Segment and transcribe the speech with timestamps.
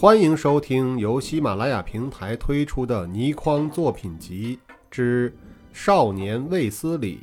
[0.00, 4.56] 欢迎收听由喜马拉雅平台推出的倪匡作品集
[4.88, 5.28] 之
[5.72, 7.18] 《少年卫斯理》，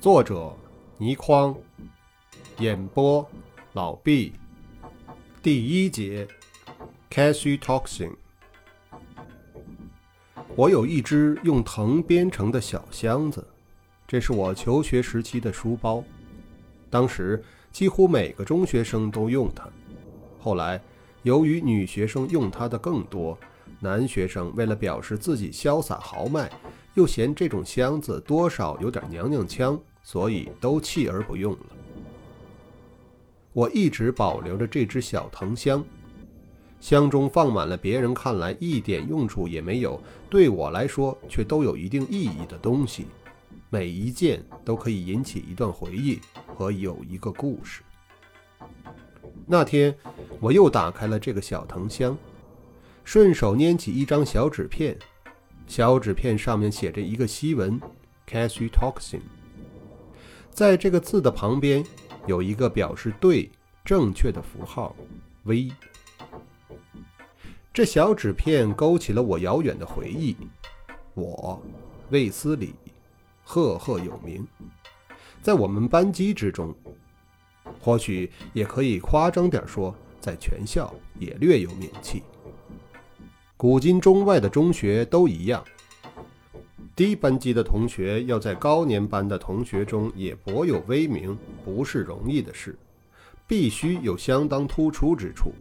[0.00, 0.56] 作者
[0.98, 1.56] 倪匡，
[2.58, 3.28] 演播
[3.72, 4.32] 老毕。
[5.42, 6.24] 第一节
[7.10, 8.12] ，Cashew Toxin。
[10.54, 13.44] 我有一只用藤编成的小箱子，
[14.06, 16.04] 这是我求学时期的书包。
[16.88, 17.42] 当时
[17.72, 19.68] 几乎每个中学生都用它，
[20.38, 20.80] 后来。
[21.22, 23.38] 由于女学生用它的更多，
[23.78, 26.50] 男学生为了表示自己潇洒豪迈，
[26.94, 31.66] 又嫌这种箱子多少有点娘娘腔，所以都弃而不用了。
[33.52, 35.84] 我一直保留着这只小藤箱，
[36.80, 43.06] 箱中放满了别人看来一点用处也没有，对我来说却都有一定意义的东西，
[43.70, 46.18] 每一件都可以引起一段回忆
[46.56, 47.82] 和有一个故事。
[49.52, 49.94] 那天，
[50.40, 52.16] 我又打开了这个小藤箱，
[53.04, 54.96] 顺手拈起一张小纸片，
[55.66, 57.78] 小纸片上面写着一个西文
[58.26, 59.20] “cashew toxin”。
[60.50, 61.84] 在这个字的旁边，
[62.26, 63.50] 有一个表示对、
[63.84, 64.96] 正确的符号
[65.42, 65.70] “V”。
[67.74, 70.34] 这小纸片勾起了我遥远的回忆。
[71.12, 71.62] 我，
[72.08, 72.72] 卫斯理，
[73.44, 74.48] 赫赫有名，
[75.42, 76.74] 在我们班级之中。
[77.80, 82.22] 或许也可以夸张点说，在全校也略有名气。
[83.56, 85.64] 古今中外的中学都一样，
[86.96, 92.76] 低班级的同学要在高年班的同学中也博有威名，不是容易的事，
[93.46, 95.52] 必须有相当突出之处。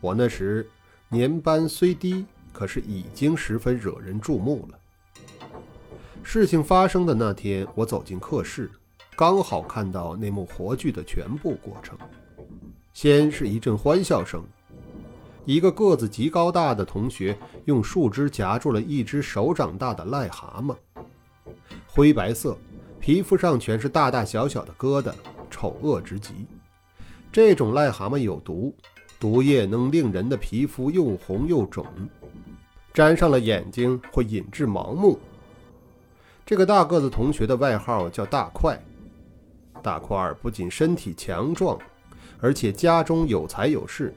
[0.00, 0.68] 我那时
[1.08, 4.78] 年班虽低，可是已经十分惹人注目了。
[6.22, 8.70] 事情发生的那天，我走进课室。
[9.16, 11.96] 刚好看到那幕活剧的全部过程。
[12.92, 14.42] 先是一阵欢笑声，
[15.44, 20.76] 一个个子极高大的同学用树枝夹住了一只手掌大的癞蛤蟆，
[21.86, 22.56] 灰白色，
[22.98, 25.12] 皮肤上全是大大小小的疙瘩，
[25.50, 26.46] 丑恶之极。
[27.32, 28.74] 这种癞蛤蟆有毒，
[29.20, 31.86] 毒液能令人的皮肤又红又肿，
[32.92, 35.18] 沾上了眼睛会引致盲目。
[36.46, 38.80] 这个大个子同学的外号叫大块。
[39.84, 41.78] 大块儿不仅身体强壮，
[42.40, 44.14] 而且家中有财有势，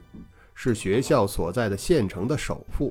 [0.54, 2.90] 是学校所在的县城的首富。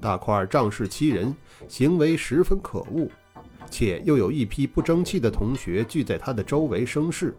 [0.00, 1.36] 大块儿仗势欺人，
[1.68, 3.06] 行为十分可恶，
[3.70, 7.36] 且又有一批不争气的同学聚在他的周围生事，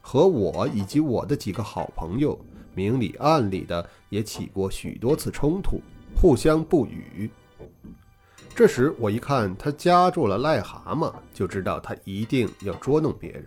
[0.00, 2.36] 和我以及我的几个好朋友
[2.74, 5.80] 明里暗里的也起过许多次冲突，
[6.16, 7.30] 互相不语。
[8.54, 13.44] 这时我一看他夹住了癞蛤蟆，就知道他一定要捉弄别人。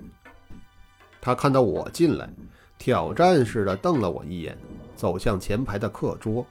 [1.22, 2.30] 他看到我进来，
[2.78, 4.58] 挑战似的瞪了我一眼，
[4.98, 6.46] 走向前排的课桌，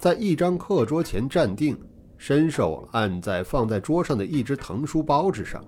[0.00, 1.78] 在一张课桌前站定，
[2.18, 5.64] 伸手按在放在桌上的一只藤书包之上。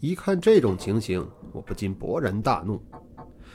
[0.00, 2.82] 一看这种情形，我不禁勃然大怒。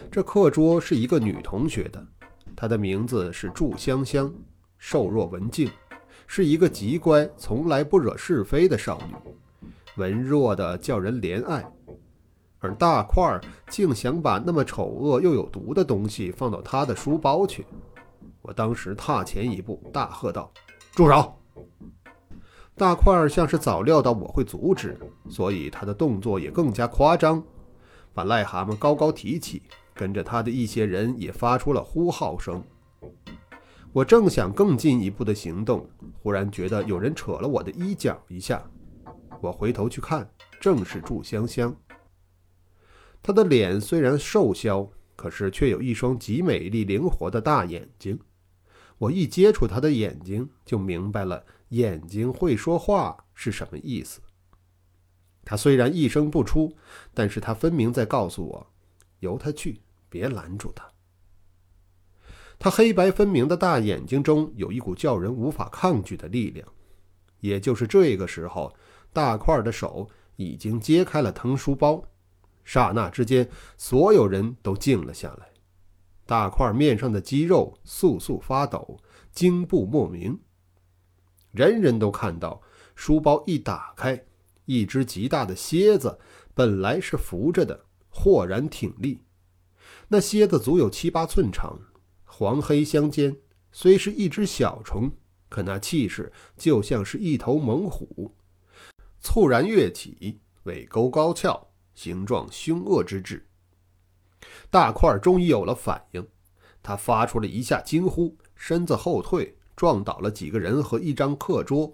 [0.09, 2.01] 这课桌是一个女同学的，
[2.55, 4.33] 她的名字是祝香香，
[4.77, 5.69] 瘦弱文静。
[6.31, 9.15] 是一个极乖、从来不惹是非的少女，
[9.95, 11.67] 文弱的叫人怜爱，
[12.59, 17.65] 而大块儿竟想把那么丑恶又有毒的东西放到他的书包去。
[18.43, 20.51] 我当时踏前一步，大喝道
[20.93, 21.33] ：“住手！”
[22.77, 24.99] 大块儿像是早料到我会阻止，
[25.31, 27.43] 所以他的动作也更加夸张，
[28.13, 29.63] 把癞蛤蟆高高提起，
[29.95, 32.63] 跟着他的一些人也发出了呼号声。
[33.91, 35.89] 我正想更进一步的行动，
[36.21, 38.63] 忽然觉得有人扯了我的衣角一下。
[39.41, 40.29] 我回头去看，
[40.59, 41.75] 正是祝香香。
[43.23, 48.19] 她的脸虽然瘦削，可是却有一双极美丽灵活的大眼睛。
[48.99, 54.21] 我一接触她的眼睛，就明白了眼睛会说话是什么意思。
[55.43, 56.71] 她虽然一声不出，
[57.13, 58.67] 但是她分明在告诉我：
[59.19, 60.87] 由她去，别拦住她。
[62.59, 66.67] 他黑白分明的大眼睛中有一股叫人无法抗拒的力量。
[67.39, 68.75] 也就是这个时候，
[69.13, 72.03] 大块的手已经揭开了藤书包，
[72.65, 75.47] 刹那之间，所有人都静了下来。
[76.25, 78.99] 大块面上的肌肉簌簌发抖，
[79.31, 80.37] 惊怖莫名。
[81.51, 82.61] 人人都看到，
[82.93, 84.25] 书包一打开，
[84.65, 86.19] 一只极大的蝎子
[86.53, 89.23] 本来是伏着的，豁然挺立。
[90.09, 91.79] 那蝎子足有七八寸长。
[92.39, 93.35] 黄黑相间，
[93.73, 95.11] 虽是一只小虫，
[95.49, 98.33] 可那气势就像是一头猛虎，
[99.19, 103.45] 猝然跃起，尾钩高翘，形状凶恶之至。
[104.69, 106.25] 大块终于有了反应，
[106.81, 111.93] 他发出了一下惊呼，身子后退，撞倒了几个人和一张课桌。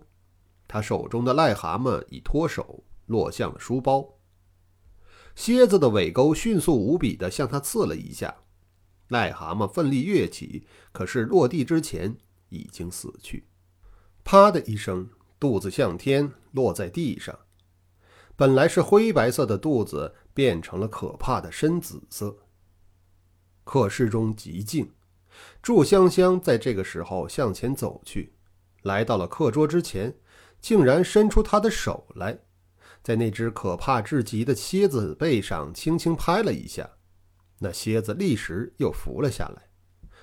[0.68, 4.08] 他手中的癞蛤蟆已脱手，落向了书包。
[5.34, 8.36] 蝎子的尾钩迅速无比地向他刺了一下，
[9.10, 12.18] 癞蛤蟆奋力跃起，可是落地之前
[12.50, 13.48] 已经死去。
[14.24, 15.10] 啪的一声，
[15.40, 17.38] 肚子向天落在地上。
[18.36, 22.36] 本来是灰白色的肚子变成了可怕的深紫色。
[23.64, 24.92] 课室中极静，
[25.62, 28.34] 祝香香在这个时候向前走去，
[28.82, 30.18] 来到了课桌之前，
[30.60, 32.40] 竟然伸出她的手来，
[33.02, 36.90] 在那只可怕至极的蝎子背上轻轻拍了一下，
[37.60, 39.70] 那蝎子立时又伏了下来，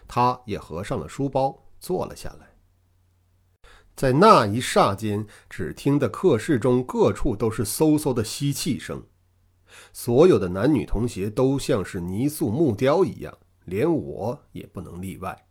[0.06, 2.56] 他也合上了书包，坐了下来。
[3.94, 9.06] 在那一霎间，只听得课室中各处都是嗖嗖的吸气声，
[9.92, 13.36] 所有的男女同学都像是泥塑木雕一样，
[13.66, 15.46] 连我也不能例外。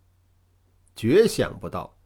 [0.95, 1.97] 绝想不到，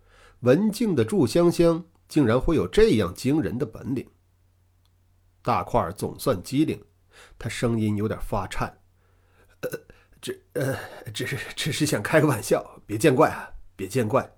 [0.41, 4.07] 文静的祝香香竟然会有这样惊人的本领。
[5.41, 6.83] 大块儿总算机灵，
[7.39, 8.81] 他声音有点发颤：“，
[10.25, 10.75] 只呃，
[11.13, 14.37] 只是只是想开个玩笑，别见怪啊，别见怪。”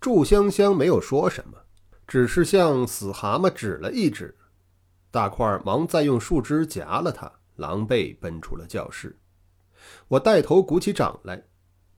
[0.00, 1.64] 祝香香没有说什么，
[2.06, 4.36] 只是向死蛤蟆指了一指。
[5.10, 9.18] 大块忙再用树枝夹了他，狼狈奔出了教室。
[10.06, 11.42] 我带头鼓起掌来，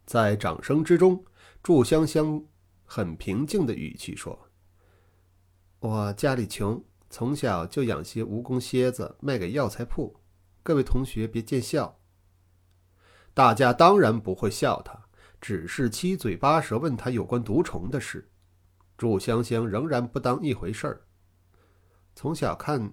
[0.07, 1.23] 在掌声之中，
[1.63, 2.43] 祝香香
[2.87, 4.49] 很平静的语气说
[5.81, 10.19] ：“我家里穷，从小就养些蜈蚣蝎子卖给药材铺，
[10.63, 11.97] 各位同学别见笑。”
[13.39, 15.01] 大家当然不会笑他。
[15.41, 18.29] 只是七嘴八舌问他有关毒虫的事，
[18.97, 21.07] 祝香香仍然不当一回事儿。
[22.17, 22.93] 从小看，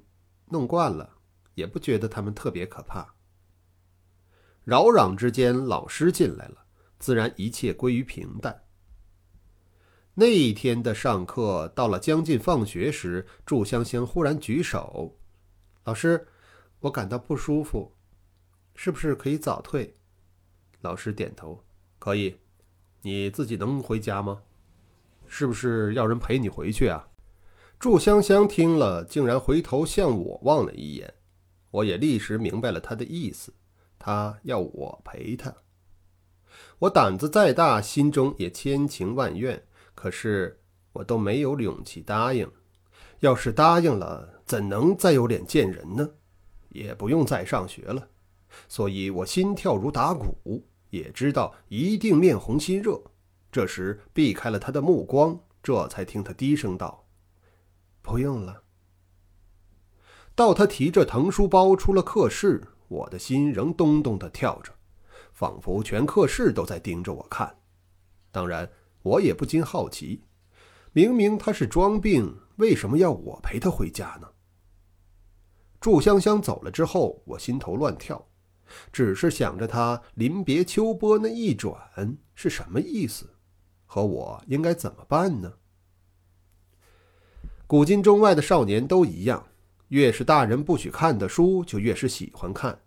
[0.50, 1.18] 弄惯了，
[1.56, 3.16] 也不觉得他们特别可怕。
[4.64, 6.68] 扰攘之间，老师进来了，
[7.00, 8.66] 自然一切归于平淡。
[10.14, 15.18] 那一天的上课到了将近放学时，祝香香忽然举手
[15.86, 16.28] ：“老师，
[16.82, 17.96] 我感到不舒服，
[18.76, 19.98] 是不是可以早退？”
[20.86, 21.62] 老师点头。
[21.98, 22.38] 可以，
[23.02, 24.44] 你自己能回家吗？
[25.26, 27.08] 是不是要人陪你回去啊？
[27.80, 31.14] 祝香香听了，竟然回头向我望了一眼，
[31.72, 33.52] 我也立时明白了他的意思，
[33.98, 35.54] 他要我陪他。
[36.80, 39.62] 我胆子再大，心中也千情万怨，
[39.96, 40.62] 可是
[40.94, 42.50] 我都没有勇气答应。
[43.20, 46.08] 要是答应了，怎能再有脸见人呢？
[46.70, 48.08] 也不用再上学了，
[48.70, 50.64] 所以我心跳如打鼓。
[50.96, 53.02] 也知道一定面红心热，
[53.52, 57.06] 这时避开了他的目光，这才听他低声道
[58.02, 58.64] ：“不用了。”
[60.34, 64.72] 到他提着藤书包出了课室，我的心仍咚咚的跳着，
[65.34, 67.58] 仿佛全课室都在盯着我看。
[68.32, 68.70] 当然，
[69.02, 70.24] 我也不禁好奇，
[70.94, 74.30] 明明他是装病，为什么要我陪他回家呢？
[75.80, 78.28] 祝香香走了之后，我心头乱跳。
[78.92, 83.30] 只是想着他临别秋波那一转是什么意思，
[83.86, 85.54] 和我应该怎么办呢？
[87.68, 89.48] 古今中外的少年都一样，
[89.88, 92.80] 越是大人不许看的书，就越是喜欢看。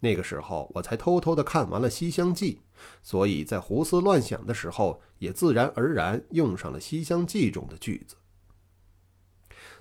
[0.00, 2.60] 那个时候，我才偷偷的看完了《西厢记》，
[3.02, 8.16] 所以在胡思乱想的时候，也自然而然用上了《西厢记》中的句子。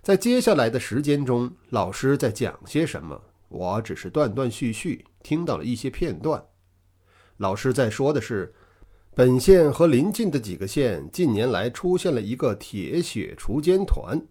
[0.01, 3.21] 在接下来的时间中，老师在讲些什么？
[3.49, 6.45] 我只是断断续续听到了一些片段。
[7.37, 8.53] 老师在说的是，
[9.15, 14.23] 本县和邻近的几个县近年来出现了一个铁血锄奸团，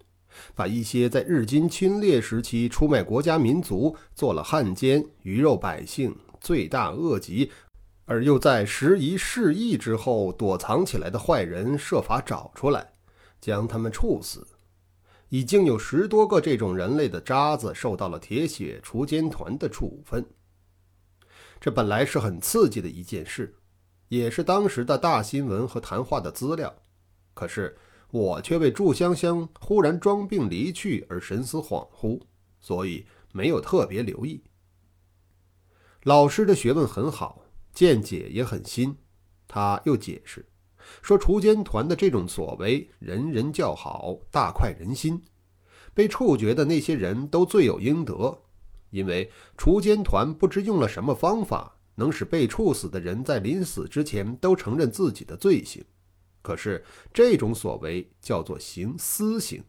[0.54, 7.50] 把一些在日军侵略时期出卖国家民族、做了汉奸、鱼肉百姓、罪大恶极，
[8.04, 12.92] 而又在时移世易之后躲藏起来的坏人设法找出来，
[13.40, 14.46] 将他们处死。
[15.30, 20.24] 已经有十多个这种人类的渣子受到了铁血锄奸团的处分。
[21.64, 23.56] 这本来是很刺激的一件事，
[24.08, 26.76] 也是当时的大新闻和谈话的资料。
[27.32, 27.74] 可是
[28.10, 32.20] 我却为祝香香忽然装病离去而神思恍惚，
[32.60, 34.44] 所以没有特别留意。
[36.02, 38.94] 老师的学问很好，见解也很新。
[39.48, 40.44] 他又解释。
[41.00, 45.24] 说锄奸团的这种所为，人人叫好，大快人心。
[45.94, 48.42] 被处决的那些人都罪有应得，
[48.94, 55.84] 因为锄奸团不知用了什么方法，能使被处死的人在临死之前都承认自己的罪行。
[56.42, 59.64] 可是这种所为叫做行私刑，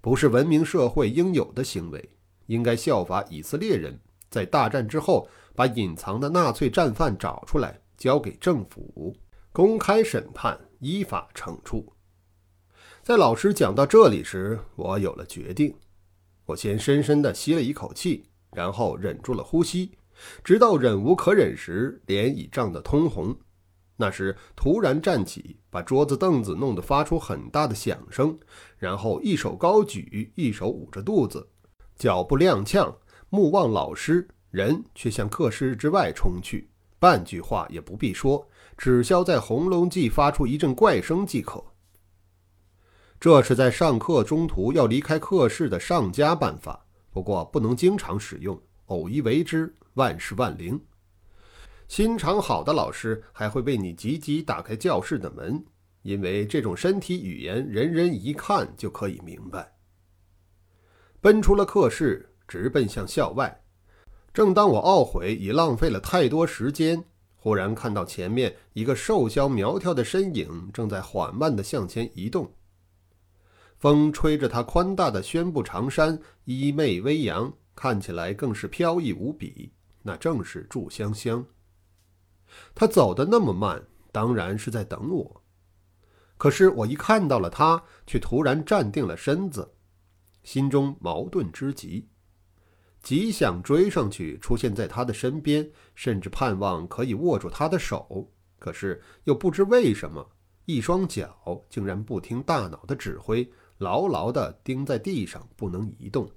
[0.00, 2.08] 不是文明社会应有的行为，
[2.46, 3.98] 应该效法以色列人
[4.30, 7.80] 在大战之后把隐藏的纳粹战犯找出来。
[7.98, 9.16] 交给政府
[9.52, 11.92] 公开审判，依法惩处。
[13.00, 15.72] 在老师讲到这里时，我有了决定。
[16.46, 19.92] 我先深深地吸了一口气，然后忍住了呼吸，
[20.44, 23.36] 直到忍无可忍时，脸已涨得通红。
[23.96, 28.36] 那时突然站起，把桌子凳子弄得发出很大的响声，
[28.78, 31.46] 然后一手高举，一手捂着肚子，
[31.96, 32.94] 脚步踉跄，
[33.28, 36.68] 目望老师，人却向课室之外冲去，
[36.98, 41.62] 半句话也不必说，只消在红龙记发出一阵怪声即可。
[43.20, 50.80] 这是在上课中途要离开课室的上佳办法，不过不能经常使用，偶一为之，万事万灵。
[51.86, 55.62] 心肠好的老师还会为你急急打开教室的门，
[56.00, 59.74] 因为这种身体语言，人人一看就可以明白。
[61.20, 63.62] 奔出了课室，直奔向校外。
[64.32, 67.04] 正当我懊悔已浪费了太多时间，
[67.36, 72.50] 忽然看到前面一个瘦削苗条的身影正在缓慢地向前移动。
[73.82, 79.72] 风吹着他宽大的宣布长衫，衣袂微扬，看起来更是飘逸无比。
[80.02, 81.44] 那正是祝香香。
[82.76, 85.42] 他走得那么慢，当然是在等我。
[86.38, 89.68] 可是我一看到了他，却突然站定了身子，
[90.44, 92.08] 心中矛盾之极，
[93.02, 98.30] 极想追上去，出现在他的身边，甚至盼望可以握住他的手。
[98.60, 100.24] 可是又不知为什么，
[100.66, 103.50] 一双脚竟然不听大脑的指挥，
[103.82, 106.30] 牢牢地钉在地上，不能移动。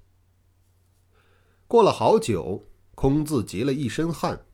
[1.67, 4.45] 过了好久，空自急了一身汗。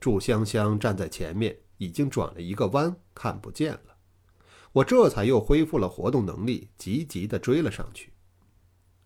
[0.00, 3.96] 祝香香站在前面，已经转了一个弯，看不见了。
[4.72, 8.12] 我这才又恢复了活动能力，急急地追了上去。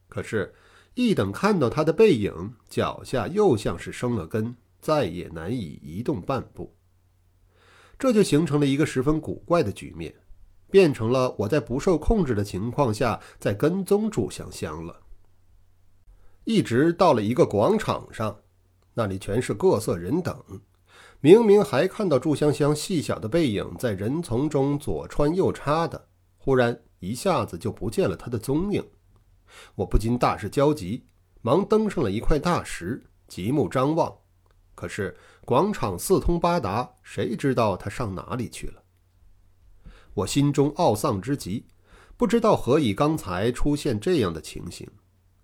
[0.08, 0.54] 可是，
[0.94, 6.76] 一等看到他的背影，脚下又像是生了根，再也难以移动半步。
[7.98, 10.14] 这就形成了一个十分古怪的局面，
[10.72, 15.00] 变成了我在不受控制的情况下在跟踪祝香香了。
[16.44, 18.34] 一直到了一个广场上，
[18.94, 20.34] 那里全是各色人等。
[21.20, 28.82] 明明还看到祝香香细小的背影在人丛中左穿右插的，忽然一下子就不见了她的踪影。
[29.74, 31.04] 我不禁大是焦急，
[31.42, 34.10] 忙登上了一块大石，极目张望。
[34.74, 35.14] 可是
[35.44, 38.81] 广场四通八达，谁知道她上哪里去了？
[40.14, 41.64] 我心中懊丧之极，
[42.16, 44.88] 不知道何以刚才出现这样的情形。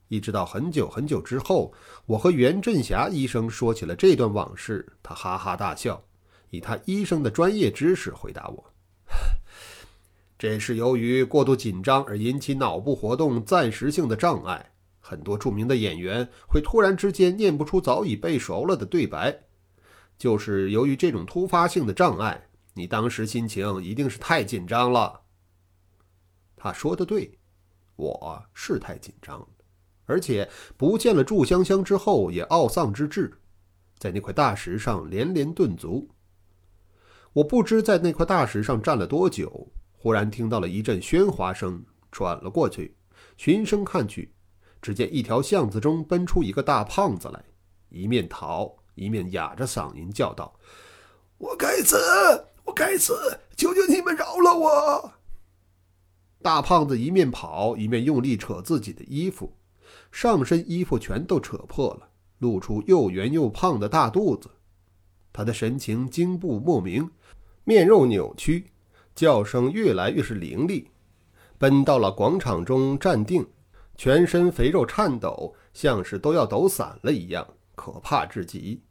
[0.09, 1.73] 一直到很久很久之后，
[2.07, 6.03] 我和袁振霞医生说起了这段往事，他哈哈大笑，
[6.51, 8.73] 以他医生的专业知识回答我
[10.39, 14.73] ：“这是由于过度紧张而引起脑部活动暂时性的障碍。
[15.01, 19.39] 很多著名的演员会突然之间念不出早已背熟了的对白，
[20.19, 22.48] 就是由于这种突发性的障碍。
[22.79, 25.23] 你当时心情一定是太紧张了。”
[26.57, 27.39] 他说的对，
[27.97, 29.49] 我是太紧张了。
[30.07, 33.39] 而且不见了祝香香之后，也懊丧之至，
[33.99, 36.09] 在那块大石上连连顿足。
[37.35, 42.97] 我不知在那块大石上站了多久，忽然听到了一阵喧哗声，转了过去，
[43.37, 44.33] 循声看去，
[44.81, 47.45] 只见一条巷子中奔出一个大胖子来，
[47.91, 50.59] 一面逃一面哑着嗓音叫道
[51.37, 51.97] ：“我该死，
[52.69, 55.13] 我该死，求求你们饶了我！”
[56.43, 59.55] 大胖子一面跑一面用力扯自己的衣服。
[60.13, 64.51] 上身衣服全都扯破了，露出又圆又胖的大肚子。
[65.33, 67.11] 他的神情惊怖莫名，
[67.65, 68.71] 面肉扭曲，
[69.15, 70.91] 叫声越来越是凌厉。
[71.57, 73.47] 奔到了广场中站定，
[73.97, 78.83] 全身肥肉颤抖，像是都要抖散了一样，可怕至极。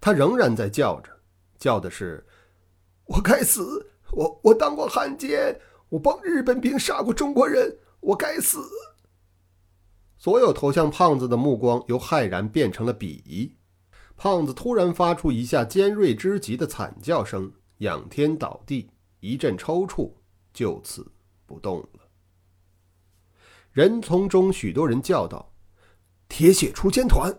[0.00, 1.10] 他仍然在叫着，
[1.58, 2.24] 叫的是
[3.12, 3.90] ：“我该死！
[4.12, 8.58] 我我当过汉奸，我帮日本兵杀过中国人，我该死！”
[10.16, 13.54] 所有投向胖子的目光由骇然变成了鄙夷。
[14.16, 18.88] 胖子突然发出一下尖锐之极的惨叫声，仰天倒地，
[19.20, 20.12] 一阵抽搐，
[20.54, 21.06] 就此
[21.44, 21.88] 不动了。
[23.72, 25.52] 人丛中许多人叫道
[26.28, 27.36] ：“铁血锄奸团！”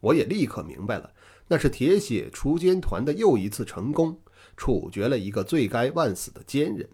[0.00, 1.12] 我也立刻明白了，
[1.48, 4.20] 那是铁血锄奸团的又一次成功，
[4.60, 6.86] 处决了一个罪该万死的奸人。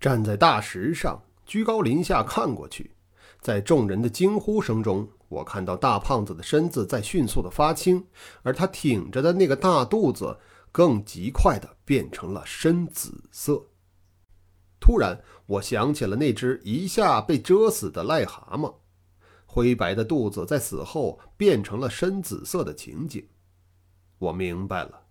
[0.00, 2.96] 站在大石上，居高临下看过去。
[3.40, 8.04] 在众人的惊呼声中，我看到大胖子的身子在迅速的发青，
[8.42, 10.36] 而他挺着的那个大肚子
[10.72, 13.64] 更极快的变成了深紫色。
[14.80, 18.74] 突然，我想起了那只一下被蛰死的癞蛤蟆，
[19.46, 23.24] 灰白的肚子在死后变成了深紫色的情景。
[24.18, 25.01] 我明白了，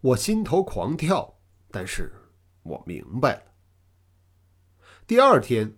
[0.00, 1.38] 我心头狂跳，
[1.70, 2.12] 但是
[2.62, 3.42] 我明白了。
[5.06, 5.76] 第二天，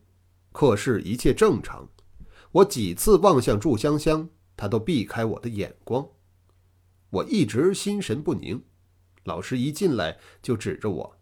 [0.52, 1.88] 课室一切正常，
[2.52, 6.08] 我几次望向祝香香，她都避开我的眼光。
[7.10, 8.64] 我一直心神不宁，
[9.24, 11.16] 老师一进来就指着我：“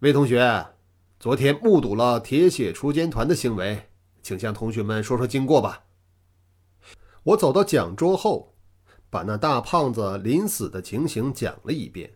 [0.00, 0.74] 魏同学，
[1.20, 3.90] 昨天目睹了铁血锄奸团的行为，
[4.22, 5.84] 请向同学们说说经过吧。”
[7.24, 8.53] 我走到讲桌后，
[9.14, 12.12] 把那大胖子临死的情形讲了一遍。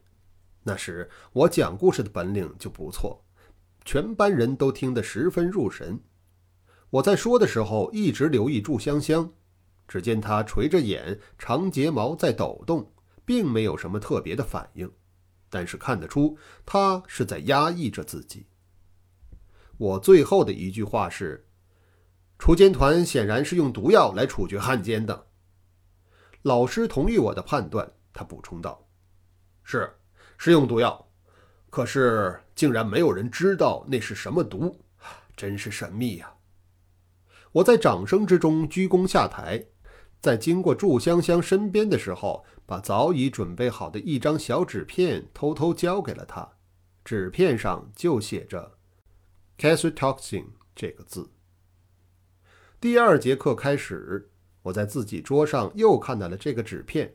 [0.65, 3.25] 那时我讲故事的本领就不错，
[3.85, 6.01] 全班人都听得十分入神。
[6.91, 9.33] 我在说的时候一直留意祝香香。
[9.87, 12.93] 只见她垂着眼，长睫毛在抖动，
[13.25, 14.91] 并没有什么特别的反应，
[15.49, 16.37] 但是看得出
[16.67, 18.45] 她是在压抑着自己。
[19.77, 21.47] 我最后的一句话是
[22.41, 25.27] ：“锄奸团显然是用毒药来处决汉奸的。”
[26.43, 28.89] 老师同意我的判断，他补充道
[29.65, 29.93] ：“是，
[30.37, 31.09] 是用毒药，
[31.71, 34.81] 可是竟然没有人知道那是什么毒，
[35.37, 36.35] 真是神秘呀！”
[37.53, 39.67] 我在掌声之中鞠躬下台。
[40.21, 46.57] 在经过祝香香身边的时候，把早已准备好的一张小纸片偷偷交给了她。
[47.05, 48.79] 纸片上就写着
[49.59, 51.31] c a s s i t o x i n 这个字。
[52.81, 54.29] 第二节课开始，
[54.69, 57.15] 我在自己桌上又看到了这个纸片，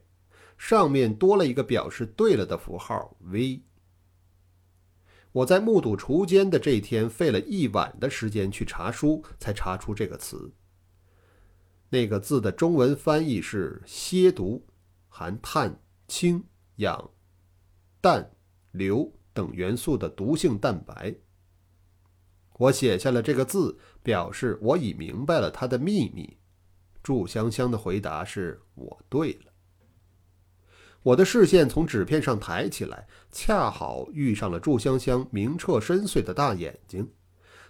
[0.57, 3.61] 上面多了一个表示对了的符号 V。
[5.31, 10.51] 我在目睹锄奸的这一天，费了一晚的时间去查书，才查出这个词。
[11.89, 14.65] 那个字的中文翻译是“蝎毒”，
[15.07, 16.43] 含碳、氢、
[16.77, 17.11] 氧、
[18.01, 18.31] 氮、
[18.71, 21.15] 硫等元素的毒性蛋白。
[22.57, 26.37] 我写下了这个字，表示我已明白了它的秘密。
[27.03, 29.51] 祝香香的回答是：“我对了。”
[31.03, 37.11] 我的视线从纸片上抬起来，恰好遇上了祝香香明澈深邃的大眼睛。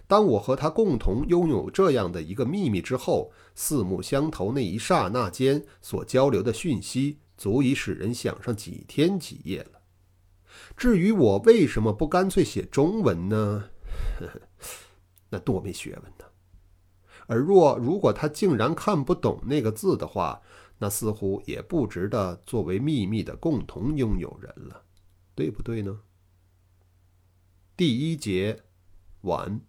[0.05, 9.81] 当我和他共同拥有这样的一个秘密之后，四目相投那一刹那间所交流的讯息，足以使人想上几天几夜了。
[10.77, 13.69] 至于我为什么不干脆写中文呢？
[15.31, 16.25] 那多没学问呢！
[17.27, 20.41] 而若如果他竟然看不懂那个字的话，
[20.79, 24.83] 那似乎也不值得作为秘密的共同拥有人了，
[25.35, 26.01] 对不对呢？
[27.75, 28.63] 第一节
[29.21, 29.61] 完。